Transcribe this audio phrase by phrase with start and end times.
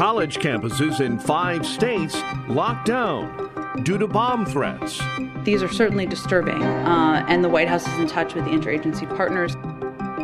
[0.00, 2.16] College campuses in five states
[2.48, 3.50] locked down
[3.82, 4.98] due to bomb threats.
[5.44, 9.06] These are certainly disturbing, uh, and the White House is in touch with the interagency
[9.14, 9.58] partners.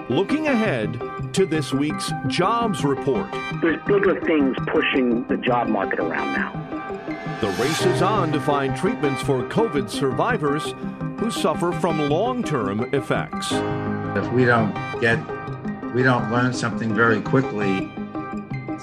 [0.09, 0.99] Looking ahead
[1.35, 3.31] to this week's jobs report.
[3.61, 7.39] There's bigger things pushing the job market around now.
[7.43, 10.75] The race is on to find treatments for COVID survivors
[11.19, 13.53] who suffer from long term effects.
[13.53, 15.19] If we don't get,
[15.93, 17.96] we don't learn something very quickly, it's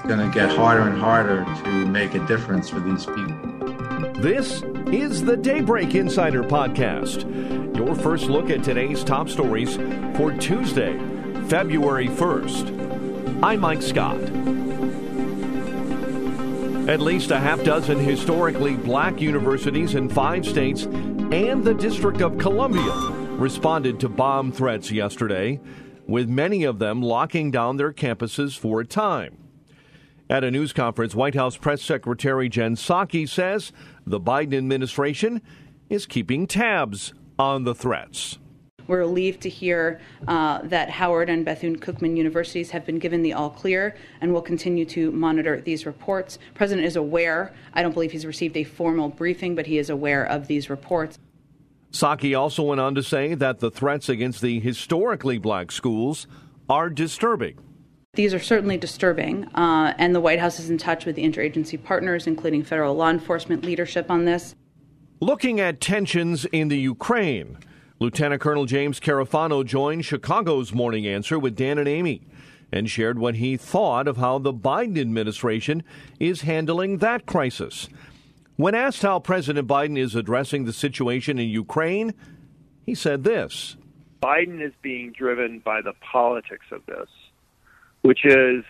[0.06, 3.34] going to get harder and harder to make a difference for these people.
[4.20, 7.24] This is the Daybreak Insider Podcast,
[7.74, 9.76] your first look at today's top stories
[10.16, 10.98] for Tuesday,
[11.48, 13.42] February 1st.
[13.42, 14.20] I'm Mike Scott.
[16.86, 22.36] At least a half dozen historically black universities in five states and the District of
[22.36, 22.92] Columbia
[23.38, 25.60] responded to bomb threats yesterday,
[26.06, 29.43] with many of them locking down their campuses for a time.
[30.30, 33.72] At a news conference, White House Press Secretary Jen Psaki says
[34.06, 35.42] the Biden administration
[35.90, 38.38] is keeping tabs on the threats.
[38.86, 43.34] We're relieved to hear uh, that Howard and Bethune Cookman universities have been given the
[43.34, 46.36] all clear and will continue to monitor these reports.
[46.36, 47.52] The president is aware.
[47.74, 51.18] I don't believe he's received a formal briefing, but he is aware of these reports.
[51.92, 56.26] Psaki also went on to say that the threats against the historically black schools
[56.68, 57.58] are disturbing.
[58.14, 61.82] These are certainly disturbing, uh, and the White House is in touch with the interagency
[61.82, 64.54] partners, including federal law enforcement leadership on this.
[65.20, 67.58] Looking at tensions in the Ukraine,
[67.98, 72.22] Lieutenant Colonel James Carafano joined Chicago's Morning Answer with Dan and Amy
[72.70, 75.82] and shared what he thought of how the Biden administration
[76.18, 77.88] is handling that crisis.
[78.56, 82.14] When asked how President Biden is addressing the situation in Ukraine,
[82.84, 83.76] he said this
[84.22, 87.08] Biden is being driven by the politics of this,
[88.04, 88.64] which is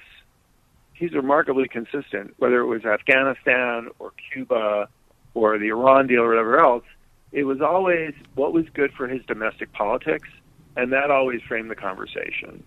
[0.92, 4.88] he's remarkably consistent, whether it was Afghanistan or Cuba
[5.34, 6.84] or the Iran deal or whatever else.
[7.32, 10.28] It was always what was good for his domestic politics,
[10.76, 12.62] and that always framed the conversation.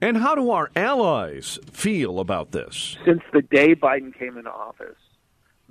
[0.00, 2.96] And how do our allies feel about this?
[3.04, 4.96] Since the day Biden came into office,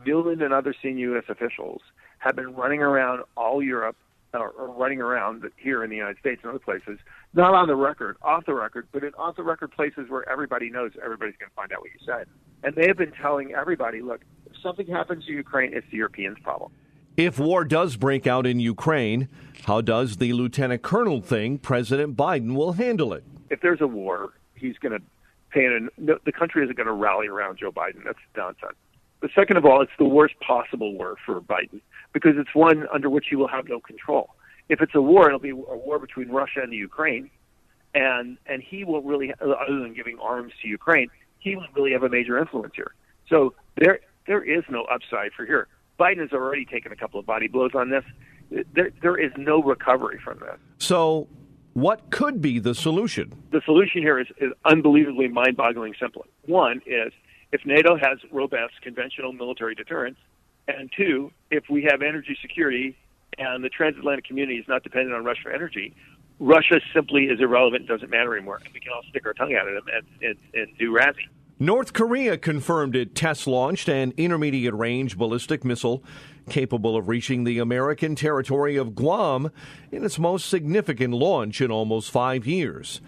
[0.06, 1.24] Nuland and other senior U.S.
[1.29, 1.81] officials
[2.18, 3.96] have been running around all Europe,
[4.31, 7.00] Uh, or, or running around here in the United States and other places,
[7.34, 10.69] not on the record, off the record, but in off the record places where everybody
[10.69, 12.28] knows everybody's going to find out what you said.
[12.62, 16.38] And they have been telling everybody, look, if something happens to Ukraine, it's the Europeans'
[16.44, 16.72] problem.
[17.17, 19.29] If war does break out in Ukraine,
[19.66, 23.23] how does the lieutenant colonel think President Biden will handle it?
[23.50, 25.03] If there's a war, he's going to
[25.50, 28.03] pay an, the country isn't going to rally around Joe Biden.
[28.06, 28.78] That's nonsense.
[29.22, 31.81] But second of all, it's the worst possible war for Biden
[32.13, 34.30] because it's one under which he will have no control.
[34.69, 37.29] If it's a war, it'll be a war between Russia and the Ukraine,
[37.94, 41.09] and and he won't really, other than giving arms to Ukraine,
[41.40, 42.94] he won't really have a major influence here.
[43.28, 45.68] So there there is no upside for here.
[46.00, 48.03] Biden has already taken a couple of body blows on this.
[48.74, 50.58] There there is no recovery from this.
[50.78, 51.28] So.
[51.74, 53.31] What could be the solution?
[53.52, 56.25] The solution here is, is unbelievably mind-boggling simple.
[56.47, 57.13] One is
[57.51, 60.17] if NATO has robust conventional military deterrence,
[60.67, 62.95] and two, if we have energy security
[63.37, 65.95] and the transatlantic community is not dependent on Russia for energy,
[66.39, 68.59] Russia simply is irrelevant and doesn't matter anymore.
[68.63, 71.27] And we can all stick our tongue out at them and, and, and do Razzie.
[71.61, 76.01] North Korea confirmed it test launched an intermediate range ballistic missile
[76.49, 79.51] capable of reaching the American territory of Guam
[79.91, 83.01] in its most significant launch in almost five years.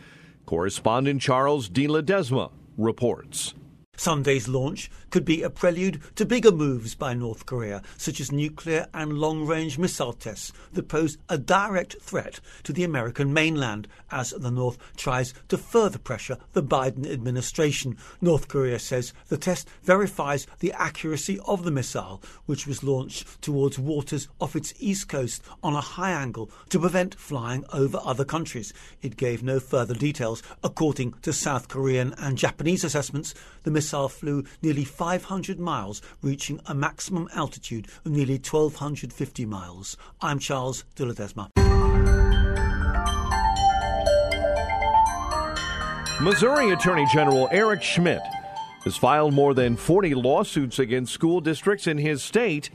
[0.46, 3.54] Correspondent Charles de Ledesma reports.
[4.02, 8.88] Sunday's launch could be a prelude to bigger moves by North Korea, such as nuclear
[8.96, 14.32] and long range missile tests that pose a direct threat to the American mainland as
[14.32, 17.96] the North tries to further pressure the Biden administration.
[18.22, 23.78] North Korea says the test verifies the accuracy of the missile, which was launched towards
[23.78, 28.74] waters off its east coast on a high angle to prevent flying over other countries.
[29.04, 30.42] It gave no further details.
[30.64, 36.62] According to South Korean and Japanese assessments, the missile missile flew nearly 500 miles, reaching
[36.66, 39.98] a maximum altitude of nearly 1,250 miles.
[40.22, 41.50] I'm Charles de Ledesma.
[46.22, 48.22] Missouri Attorney General Eric Schmitt
[48.86, 52.70] has filed more than 40 lawsuits against school districts in his state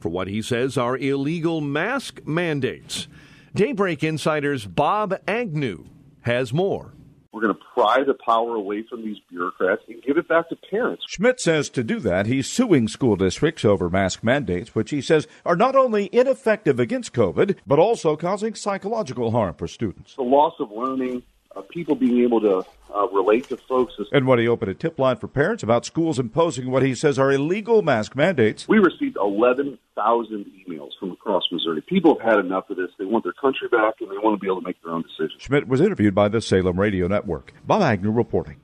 [0.00, 3.06] for what he says are illegal mask mandates.
[3.54, 5.84] Daybreak Insider's Bob Agnew
[6.22, 6.95] has more.
[7.36, 10.56] We're going to pry the power away from these bureaucrats and give it back to
[10.56, 11.04] parents.
[11.06, 15.28] Schmitt says to do that, he's suing school districts over mask mandates, which he says
[15.44, 20.14] are not only ineffective against COVID, but also causing psychological harm for students.
[20.14, 21.24] The loss of learning,
[21.56, 22.64] uh, people being able to
[22.94, 23.94] uh, relate to folks.
[24.12, 27.18] And when he opened a tip line for parents about schools imposing what he says
[27.18, 31.82] are illegal mask mandates, we received 11,000 emails from across Missouri.
[31.82, 32.90] People have had enough of this.
[32.98, 35.02] They want their country back and they want to be able to make their own
[35.02, 35.42] decisions.
[35.42, 37.52] Schmitt was interviewed by the Salem Radio Network.
[37.66, 38.60] Bob Agnew reporting.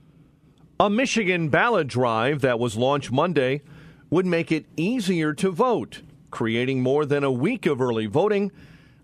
[0.79, 3.63] A Michigan ballot drive that was launched Monday
[4.11, 8.51] would make it easier to vote, creating more than a week of early voting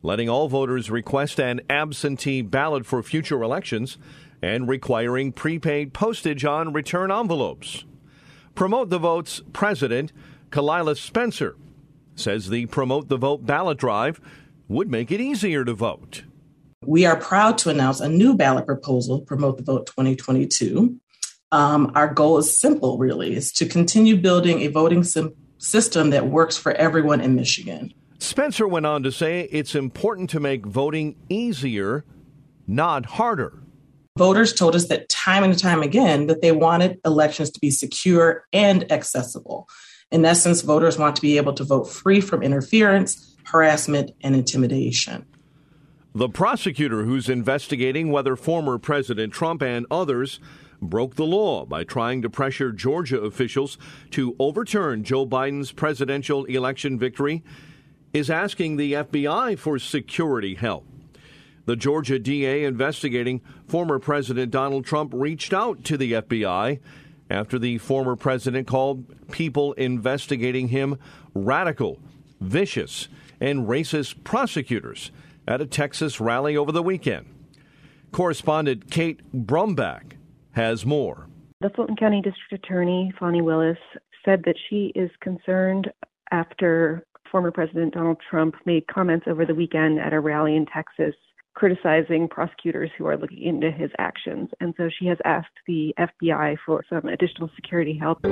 [0.03, 3.99] letting all voters request an absentee ballot for future elections,
[4.41, 7.85] and requiring prepaid postage on return envelopes.
[8.55, 10.13] Promote the Vote's president,
[10.51, 11.57] Khalilah Spencer,
[12.15, 14.21] says the Promote the Vote ballot drive
[14.69, 16.25] would make it easier to vote.
[16.85, 20.99] We are proud to announce a new ballot proposal, Promote the Vote 2022.
[21.51, 26.29] Um, our goal is simple, really, is to continue building a voting sim- system that
[26.29, 27.93] works for everyone in Michigan.
[28.19, 32.05] Spencer went on to say it's important to make voting easier,
[32.67, 33.63] not harder.
[34.17, 38.45] Voters told us that time and time again that they wanted elections to be secure
[38.53, 39.69] and accessible.
[40.11, 45.25] In essence, voters want to be able to vote free from interference, harassment, and intimidation.
[46.15, 50.41] The prosecutor who's investigating whether former President Trump and others
[50.83, 53.79] broke the law by trying to pressure Georgia officials
[54.11, 57.45] to overturn Joe Biden's presidential election victory
[58.13, 60.87] is asking the FBI for security help.
[61.67, 66.81] The Georgia DA investigating former President Donald Trump reached out to the FBI
[67.31, 70.99] after the former president called people investigating him
[71.35, 72.01] radical,
[72.41, 73.09] vicious,
[73.41, 75.11] and racist prosecutors
[75.47, 77.27] at a Texas rally over the weekend.
[78.13, 80.13] Correspondent Kate Brumback
[80.53, 81.27] has more.
[81.61, 83.79] The Fulton County District Attorney, Fani Willis,
[84.25, 85.91] said that she is concerned
[86.31, 91.15] after former President Donald Trump made comments over the weekend at a rally in Texas
[91.59, 94.49] criticizing prosecutors who are looking into his actions.
[94.61, 98.23] And so she has asked the FBI for some additional security help.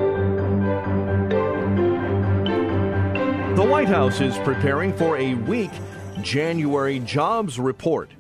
[3.56, 5.72] The White House is preparing for a weak
[6.22, 8.12] January jobs report,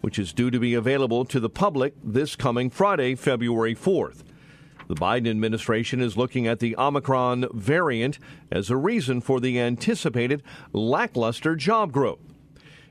[0.00, 4.22] which is due to be available to the public this coming Friday, February 4th.
[4.88, 8.18] The Biden administration is looking at the Omicron variant
[8.52, 10.42] as a reason for the anticipated
[10.72, 12.20] lackluster job growth.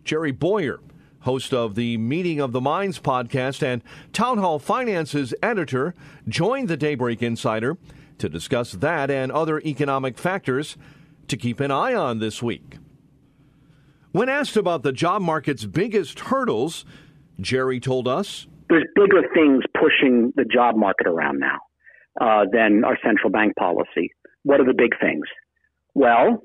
[0.03, 0.81] Jerry Boyer,
[1.21, 3.81] host of the Meeting of the Minds podcast and
[4.11, 5.95] Town Hall Finance's editor,
[6.27, 7.77] joined the Daybreak Insider
[8.17, 10.77] to discuss that and other economic factors
[11.29, 12.77] to keep an eye on this week.
[14.11, 16.85] When asked about the job market's biggest hurdles,
[17.39, 21.59] Jerry told us There's bigger things pushing the job market around now
[22.19, 24.11] uh, than our central bank policy.
[24.43, 25.25] What are the big things?
[25.93, 26.43] Well,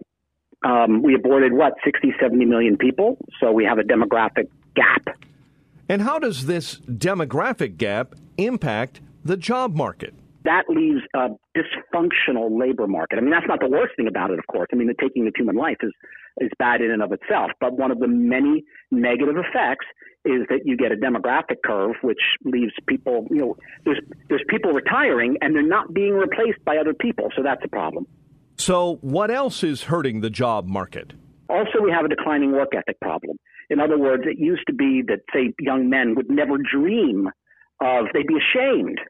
[0.64, 5.16] um, we aborted what 60, 70 million people, so we have a demographic gap.
[5.88, 10.14] And how does this demographic gap impact the job market?
[10.44, 13.18] That leaves a dysfunctional labor market.
[13.18, 14.68] I mean, that's not the worst thing about it, of course.
[14.72, 15.92] I mean, the taking of human life is
[16.40, 19.84] is bad in and of itself, but one of the many negative effects
[20.24, 24.72] is that you get a demographic curve, which leaves people, you know, there's there's people
[24.72, 28.06] retiring and they're not being replaced by other people, so that's a problem.
[28.56, 31.14] So, what else is hurting the job market?
[31.48, 33.38] Also, we have a declining work ethic problem.
[33.70, 37.28] In other words, it used to be that say young men would never dream
[37.80, 39.00] of they'd be ashamed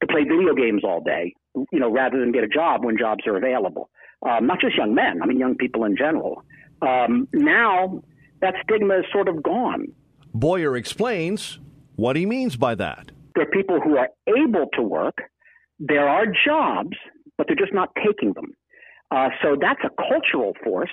[0.00, 3.26] to play video games all day, you know, rather than get a job when jobs
[3.26, 3.90] are available.
[4.28, 6.42] Um, not just young men, I mean young people in general.
[6.82, 8.02] Um, now
[8.40, 9.86] that stigma is sort of gone.
[10.32, 11.60] Boyer explains
[11.96, 13.10] what he means by that.
[13.34, 15.18] There are people who are able to work.
[15.78, 16.96] There are jobs,
[17.36, 18.52] but they're just not taking them.
[19.10, 20.90] Uh, so that's a cultural force.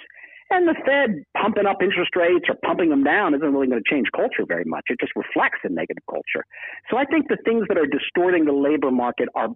[0.53, 3.89] And the Fed pumping up interest rates or pumping them down isn't really going to
[3.89, 4.83] change culture very much.
[4.89, 6.45] It just reflects a negative culture.
[6.89, 9.47] So I think the things that are distorting the labor market are,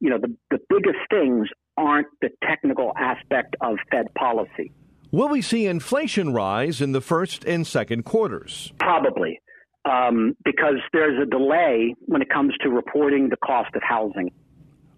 [0.00, 4.72] you know, the, the biggest things aren't the technical aspect of Fed policy.
[5.12, 8.72] Will we see inflation rise in the first and second quarters?
[8.80, 9.40] Probably,
[9.84, 14.32] um, because there's a delay when it comes to reporting the cost of housing.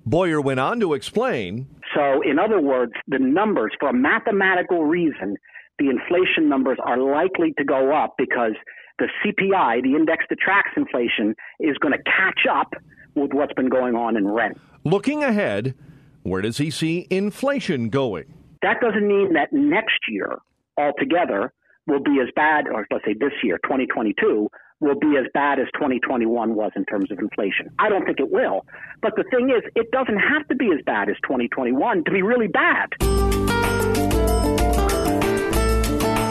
[0.05, 1.67] Boyer went on to explain.
[1.95, 5.37] So, in other words, the numbers, for a mathematical reason,
[5.79, 8.53] the inflation numbers are likely to go up because
[8.99, 12.75] the CPI, the index that tracks inflation, is going to catch up
[13.15, 14.59] with what's been going on in rent.
[14.85, 15.75] Looking ahead,
[16.23, 18.33] where does he see inflation going?
[18.63, 20.39] That doesn't mean that next year
[20.79, 21.53] altogether
[21.87, 24.49] will be as bad, or let's say this year, 2022,
[24.83, 27.71] will be as bad as 2021 was in terms of inflation.
[27.79, 28.67] I don't think it will.
[29.01, 32.23] But the thing is, it doesn't have to be as bad as 2021 to be
[32.23, 32.91] really bad.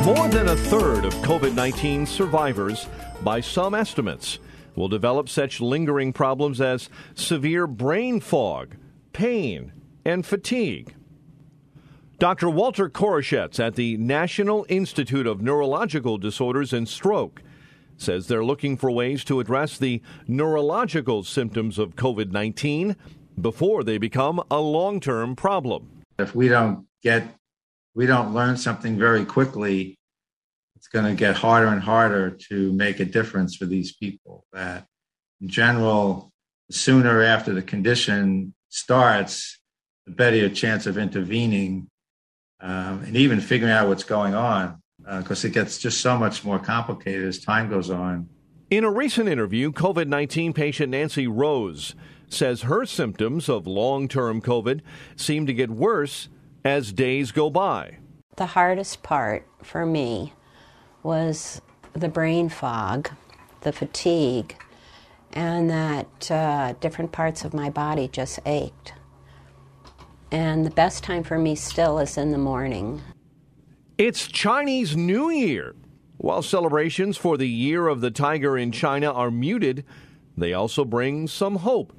[0.06, 2.88] More than a third of COVID 19 survivors,
[3.24, 4.40] by some estimates,
[4.76, 8.76] will develop such lingering problems as severe brain fog,
[9.14, 9.72] pain,
[10.04, 10.94] and fatigue.
[12.20, 12.50] Dr.
[12.50, 17.42] Walter Koroshetz at the National Institute of Neurological Disorders and Stroke
[18.02, 22.96] says they're looking for ways to address the neurological symptoms of COVID 19
[23.40, 26.04] before they become a long term problem.
[26.20, 27.36] If we don't get,
[27.96, 29.98] we don't learn something very quickly,
[30.76, 34.46] it's going to get harder and harder to make a difference for these people.
[34.52, 34.86] That
[35.40, 36.32] in general,
[36.70, 39.60] the sooner after the condition starts,
[40.06, 41.88] the better your chance of intervening
[42.60, 46.44] um, and even figuring out what's going on because uh, it gets just so much
[46.44, 48.30] more complicated as time goes on.
[48.70, 51.96] In a recent interview, COVID 19 patient Nancy Rose
[52.30, 54.82] says her symptoms of long term COVID
[55.16, 56.30] seem to get worse
[56.64, 57.98] as days go by.
[58.38, 60.34] The hardest part for me
[61.04, 61.62] was
[61.94, 63.10] the brain fog,
[63.62, 64.56] the fatigue,
[65.34, 68.94] and that uh, different parts of my body just ached.
[70.32, 73.02] And the best time for me still is in the morning.
[74.02, 75.76] It's Chinese New Year.
[76.18, 79.86] While celebrations for the Year of the Tiger in China are muted,
[80.36, 81.94] they also bring some hope.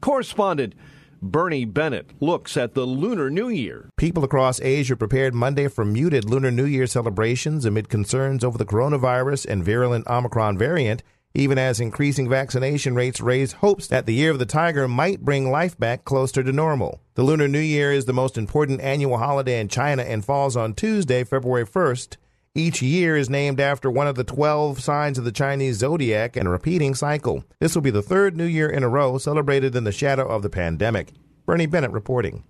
[0.00, 0.74] Correspondent
[1.20, 3.90] Bernie Bennett looks at the Lunar New Year.
[3.98, 8.64] People across Asia prepared Monday for muted Lunar New Year celebrations amid concerns over the
[8.64, 11.02] coronavirus and virulent Omicron variant
[11.34, 15.50] even as increasing vaccination rates raise hopes that the Year of the Tiger might bring
[15.50, 17.00] life back closer to normal.
[17.14, 20.74] The Lunar New Year is the most important annual holiday in China and falls on
[20.74, 22.16] Tuesday, February 1st.
[22.54, 26.46] Each year is named after one of the 12 signs of the Chinese zodiac and
[26.46, 27.42] a repeating cycle.
[27.58, 30.42] This will be the third New Year in a row celebrated in the shadow of
[30.42, 31.10] the pandemic.
[31.46, 32.44] Bernie Bennett reporting.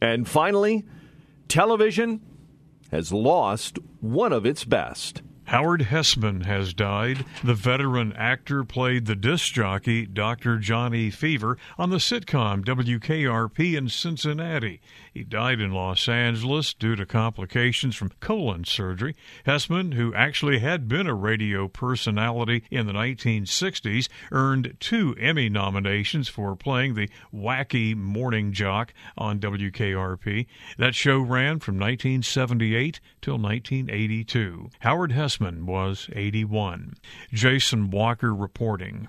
[0.00, 0.86] And finally,
[1.48, 2.22] television
[2.90, 5.20] has lost one of its best.
[5.50, 7.24] Howard Hesseman has died.
[7.42, 10.58] The veteran actor played the disc jockey Dr.
[10.58, 14.80] Johnny Fever on the sitcom WKRP in Cincinnati.
[15.12, 19.16] He died in Los Angeles due to complications from colon surgery.
[19.44, 26.28] Hesseman, who actually had been a radio personality in the 1960s, earned two Emmy nominations
[26.28, 30.46] for playing the wacky morning jock on WKRP.
[30.78, 34.70] That show ran from 1978 till 1982.
[34.80, 36.94] Howard Hesseman was 81.
[37.32, 39.08] Jason Walker reporting.